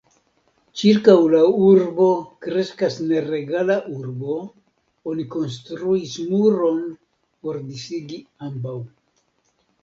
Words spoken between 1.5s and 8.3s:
urbo kreskas neregula urbo, oni konstruis muron por disigi